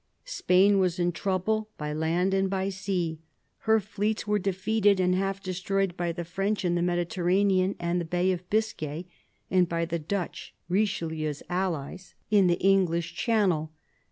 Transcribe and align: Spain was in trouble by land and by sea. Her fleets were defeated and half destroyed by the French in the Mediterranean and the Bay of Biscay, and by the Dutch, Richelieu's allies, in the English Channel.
Spain 0.25 0.79
was 0.79 0.97
in 0.97 1.11
trouble 1.11 1.69
by 1.77 1.93
land 1.93 2.33
and 2.33 2.49
by 2.49 2.69
sea. 2.69 3.19
Her 3.67 3.79
fleets 3.79 4.25
were 4.25 4.39
defeated 4.39 4.99
and 4.99 5.13
half 5.13 5.43
destroyed 5.43 5.95
by 5.95 6.11
the 6.11 6.25
French 6.25 6.65
in 6.65 6.73
the 6.73 6.81
Mediterranean 6.81 7.75
and 7.79 8.01
the 8.01 8.05
Bay 8.05 8.31
of 8.31 8.49
Biscay, 8.49 9.05
and 9.51 9.69
by 9.69 9.85
the 9.85 9.99
Dutch, 9.99 10.55
Richelieu's 10.67 11.43
allies, 11.51 12.15
in 12.31 12.47
the 12.47 12.57
English 12.59 13.13
Channel. 13.13 13.71